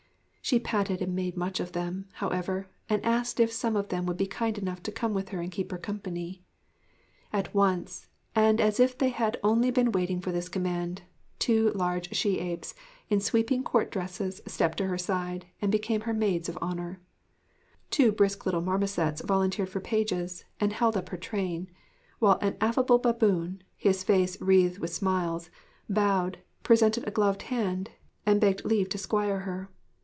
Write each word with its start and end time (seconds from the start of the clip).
She 0.43 0.59
patted 0.59 1.01
and 1.01 1.15
made 1.15 1.37
much 1.37 1.61
of 1.61 1.71
them, 1.71 2.09
however, 2.13 2.67
and 2.89 3.01
asked 3.05 3.39
if 3.39 3.53
some 3.53 3.77
of 3.77 3.87
them 3.87 4.05
would 4.05 4.17
be 4.17 4.27
kind 4.27 4.57
enough 4.57 4.83
to 4.83 4.91
come 4.91 5.13
with 5.13 5.29
her 5.29 5.39
and 5.39 5.49
keep 5.49 5.71
her 5.71 5.77
company. 5.77 6.43
At 7.31 7.53
once, 7.55 8.07
and 8.35 8.59
as 8.59 8.77
if 8.77 8.97
they 8.97 9.09
had 9.09 9.39
only 9.45 9.71
been 9.71 9.93
waiting 9.93 10.19
for 10.19 10.33
this 10.33 10.49
command, 10.49 11.03
two 11.39 11.71
large 11.71 12.13
she 12.13 12.39
apes 12.39 12.73
in 13.07 13.21
sweeping 13.21 13.63
court 13.63 13.91
dresses 13.91 14.41
stepped 14.45 14.77
to 14.79 14.87
her 14.87 14.97
side 14.97 15.45
and 15.61 15.71
became 15.71 16.01
her 16.01 16.13
maids 16.13 16.49
of 16.49 16.57
honour; 16.57 16.99
two 17.89 18.11
brisk 18.11 18.45
little 18.45 18.59
marmosets 18.61 19.21
volunteered 19.21 19.69
for 19.69 19.79
pages 19.79 20.43
and 20.59 20.73
held 20.73 20.97
up 20.97 21.09
her 21.09 21.17
train; 21.17 21.69
while 22.19 22.37
an 22.41 22.57
affable 22.59 22.97
baboon, 22.99 23.63
his 23.77 24.03
face 24.03 24.41
wreathed 24.41 24.79
with 24.79 24.93
smiles, 24.93 25.49
bowed, 25.89 26.39
presented 26.61 27.07
a 27.07 27.11
gloved 27.11 27.43
hand, 27.43 27.91
and 28.25 28.41
begged 28.41 28.65
leave 28.65 28.89
to 28.89 28.97
squire 28.97 29.41
her. 29.41 29.69